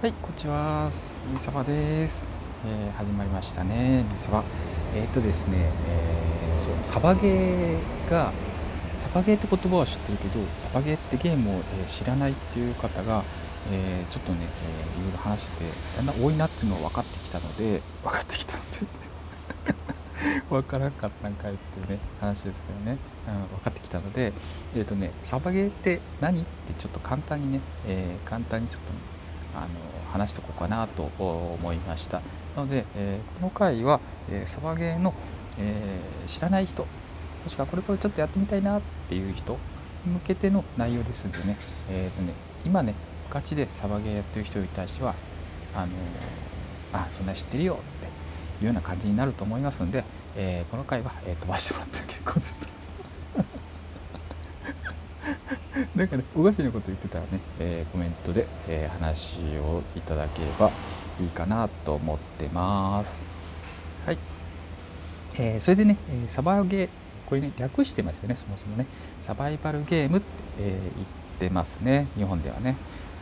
[0.00, 0.90] はい、こんにちは。
[1.30, 2.26] みさばです、
[2.66, 4.02] えー、始まりましたね。
[4.10, 4.44] みさば。
[4.96, 8.32] えっ、とですね、えー、そうサバゲーが
[9.02, 13.24] サバゲーって言葉は知ってるけど、サバゲーってゲームを、え知らないっていう方が、
[13.70, 18.70] えちょっとね、えいろいろ話してて、だんだん多いなっていうのは分かってきたので、分かってきたので
[20.48, 22.96] 分からんかったんかいっていうね話ですけどね、
[23.28, 24.32] うん、分かってきたので
[24.74, 26.40] えっ、とねサバゲーって何？
[26.40, 29.19] ってちょっと簡単にね、え、簡単にちょっと
[29.54, 29.68] あの
[30.12, 32.20] 話しておこうかなと思いました。
[32.56, 34.00] なので、えー、この回は、
[34.30, 35.14] えー、サバゲーの、
[35.58, 36.82] えー、知らない人
[37.44, 39.56] もしくはこれからちょっとやってみたいなっていう人
[40.04, 41.56] 向けての内容ですんでね,、
[41.90, 42.32] えーとね
[42.64, 42.94] 今ね
[43.30, 45.14] ガチでサバゲーやってる人に対しては
[45.74, 45.92] あの
[46.92, 50.04] あそんな知ってるよっていうような感じになると思いますんで、
[50.36, 52.69] えー、この回は、えー、飛ばしてもらって結構です
[55.94, 60.70] なんかね、おかしなこと言ってたらね、えー、コメントで、えー、話をいただければ
[61.20, 63.22] いいかなと思ってます。
[64.06, 64.18] はい。
[65.38, 66.88] えー、それでね、えサバゲー、
[67.26, 68.86] これね、略してますよね、そもそもね。
[69.20, 70.26] サバイバルゲームって、
[70.58, 71.06] え言っ
[71.38, 72.76] てますね、日本ではね。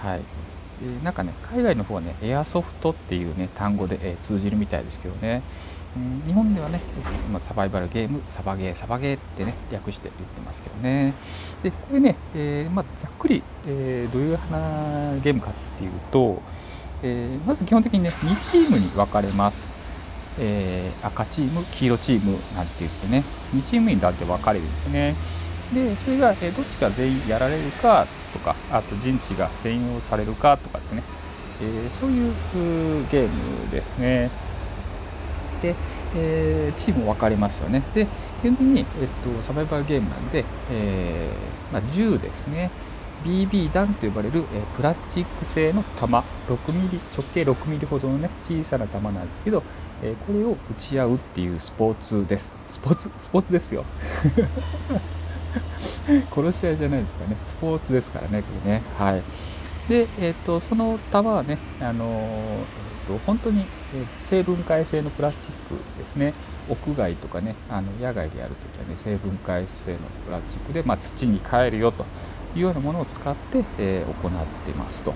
[0.00, 0.20] はい。
[0.20, 5.42] えなんかね、海外の方はね、エアソフトっていうね、単語で、え通じるみたいですけどね。
[6.26, 6.80] 日本ではね、
[7.32, 11.14] ま、サバイバルゲーム、サバゲー、サバゲーってね、略して言ってますけどね。
[11.62, 16.42] で、これね、えー、まあ、ざっくり、えー、どういう花ゲームかっていうと、
[17.02, 19.68] えー、まず基本的にね、2チームに分かれます。
[20.36, 23.22] え赤チーム、黄色チームなんて言ってね、
[23.54, 25.14] 2チームにだって分かれるんですよね。
[25.72, 31.04] で、それが、えどっちが全員やられるかとか、あと陣地が占用されるかとかってね、
[31.62, 32.34] えそういう
[33.12, 34.28] ゲームですね。
[35.64, 35.74] で、
[36.14, 37.82] えー、チーム分かれますよね。
[37.94, 38.06] で、
[38.42, 38.86] 基本的に、えっ
[39.36, 42.70] と、サバイバルゲームなんで、えー、まあ、銃ですね。
[43.24, 49.62] BB 弾と呼ばれる、え、プラスチック製の弾、6ミリ、直径6ミリほどのね、小さな弾なんですけど、
[50.02, 52.54] え、これを撃ち合うっていうスポーツです。
[52.68, 53.86] スポーツ、スポーツですよ。
[56.34, 57.36] 殺し合いじゃないですかね。
[57.42, 58.82] スポーツですからね、これね。
[58.98, 59.22] はい。
[59.88, 62.64] で、えっ、と、その弾はね、あの
[63.04, 63.64] と本当に
[64.20, 66.34] 成分解性のプラスチックですね。
[66.68, 72.06] 屋外とかねあの野外でやるときはね成分解性のプラスチックで、まあ、土に帰るよと
[72.56, 75.14] いうようなものを使って、えー、行ってますと。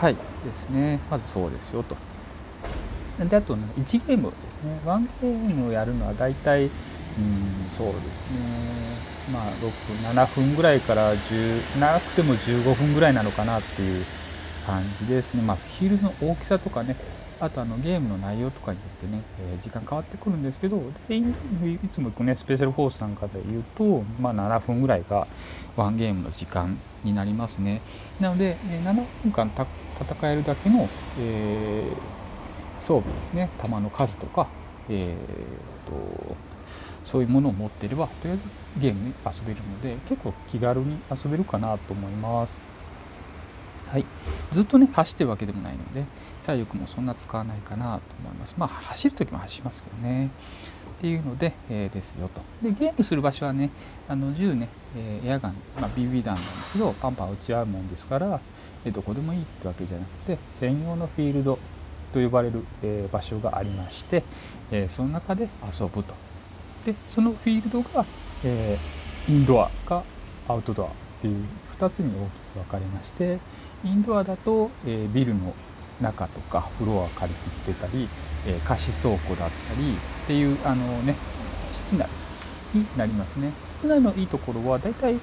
[0.00, 1.00] はいですね。
[1.10, 1.96] まずそうですよと。
[3.18, 4.78] であと、ね、1ゲームですね。
[4.84, 6.70] 1ゲームをやるのは大体
[7.18, 8.36] うんそうですね
[9.32, 9.70] まあ6分
[10.14, 14.04] 7分ぐらいから10長くても15分ぐらいなのかなっていう
[14.66, 15.42] 感じですね。
[15.42, 16.96] まあ、フィールの大きさとかね、
[17.38, 19.22] あとあのゲームの内容とかによってね、
[19.52, 21.24] えー、時間変わってくるんですけど、でい
[21.90, 25.28] つも行くね、スペシャルフォースなんかで言うと、まあ、7分ぐらいが
[25.76, 27.80] ワンゲームの時間になりますね。
[28.20, 30.88] なので、え7分間戦えるだけの、
[31.20, 34.48] えー、装備ですね、弾の数とか、
[34.88, 36.36] えーと、
[37.06, 38.44] そういうものを持っていれば、とりあえず
[38.78, 42.58] ゲームに遊べるので、結構気軽に遊べるかなと思います。
[43.88, 44.04] はい、
[44.50, 46.04] ずっとね走ってるわけでもないので
[46.44, 48.54] 体力もそんな使わないかなと思います。
[48.58, 50.30] まあ走る時も走りますけどね。
[50.98, 52.40] っていうので、えー、ですよと。
[52.62, 53.70] でゲームする場所はね
[54.08, 58.40] あの銃ね、え、エアガン、まあ、BB 弾なんですけどパンパン撃ち合うもんですから、
[58.84, 61.58] え、どこでもいいってわけじゃなくて専用のフィールド
[62.12, 64.24] と呼ばれる、え、場所がありまして、
[64.72, 66.14] えその中で遊ぶと。
[66.86, 68.06] でそのフィールドが、
[68.44, 68.78] え
[69.28, 70.04] インドアか
[70.46, 71.44] アウトドアっていう
[71.76, 73.40] 2つに大きく分かれまして
[73.84, 75.52] インドアだと、えー、ビルの
[76.00, 78.08] 中とかフロア借り切ってたり、
[78.46, 81.16] えー、貸し倉庫だったりっていうあのね
[81.72, 82.08] 室内
[82.72, 83.52] になりますね。
[83.68, 85.20] 室内のいいところは大体、えっ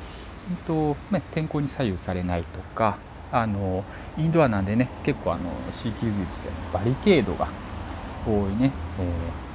[0.66, 2.98] とね、天候に左右されないとか
[3.32, 3.84] あの
[4.18, 7.48] インドアなんでね結構あの C 級技術でバリケードが
[8.26, 9.53] 多いね、えー、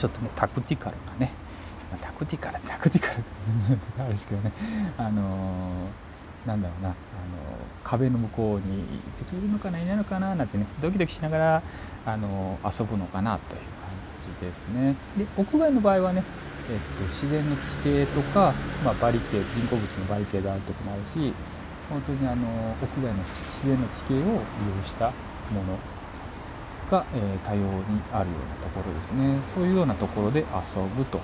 [0.00, 1.30] ちょっとねタクティカルなね
[2.00, 3.24] タクティカルタクティカルって
[4.00, 4.50] あれですけどね
[4.96, 5.88] あの
[6.46, 6.96] なんだろうなあの
[7.84, 8.82] 壁の向こうに
[9.18, 11.62] 敵いるのかないないのかななんてねドキドキしながら
[12.06, 14.96] あの遊ぶのかなという感じですね。
[15.18, 16.24] で屋外の場合はね、
[16.70, 21.34] えっと、自然の地形とか、まあ、バリケード人工物のバリケードあるとこもあるし
[21.90, 22.46] 本当にあの
[22.80, 24.40] 屋外の自然の地形を利用
[24.86, 25.12] した
[25.52, 25.78] もの
[26.90, 31.20] が、え、多様にあるようなところですねそういうようなところで遊ぶと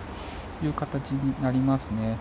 [0.64, 2.16] いう形になりますね。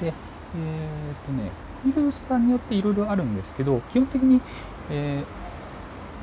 [0.00, 0.12] で
[0.56, 1.50] えー、っとね、
[1.82, 4.40] フィールドさんによっていろいろあるんですけど、基本的に、
[4.90, 5.22] え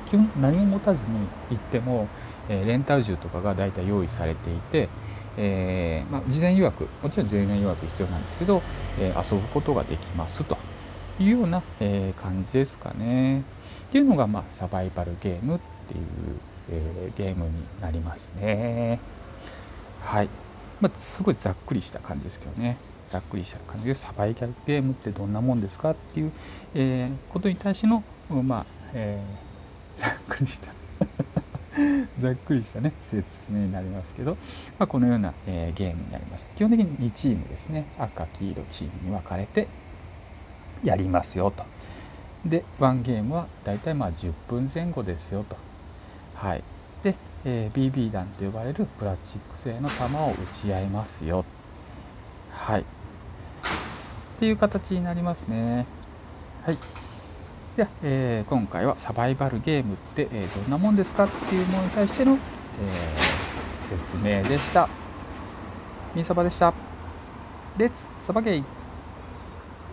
[0.05, 1.11] ー、基本何も持たずに
[1.51, 2.07] 行っても、
[2.49, 4.89] えー、レンタル銃とかが大体用意されていて、
[5.37, 8.61] えー、まあ、事前予約もちろん事前予約必要なんですけど、
[8.99, 10.57] え遊ぶことができますと
[11.19, 13.41] いうような、え、感じですかね。
[13.41, 13.43] っ
[13.91, 16.01] ていうのが、まあ、サバイバルゲームっていう、
[16.71, 18.99] えー、ゲームになりますね。
[20.01, 20.29] はい。
[20.81, 22.77] まあ、すごいざっくりした感じですけどね。
[23.09, 26.31] ざっくりした感じでサバイバルゲームってどんなもんですかっていう、
[26.73, 30.71] えー、ことに対しての、まあ、えー、ざっくりした
[32.19, 34.37] ざっくりしたね説明になりますけど、
[34.79, 39.67] まあ、このような、えー、ゲームになります基本的に2チームですね赤黄色チームに分かれて
[40.83, 41.63] やりますよと
[42.45, 45.57] で1ゲームはだいたいまあ10分前後ですよと
[46.35, 46.63] はい。
[47.03, 47.15] で、
[47.45, 51.45] えー、BB 弾と呼ばれるプラスチック製の弾を撃ち合いますよ。
[52.51, 52.81] はい。
[52.81, 52.85] っ
[54.39, 55.85] ていう形になりますね。
[56.65, 56.77] はい。
[57.77, 64.89] では、えー、今回はサバイバルゲームって、えー、どんなもんですかっていうものに対しての、えー、説明でした。
[66.13, 66.73] みーサバでした。
[67.77, 68.63] レッツサバゲイ。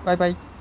[0.04, 0.51] バイバイ。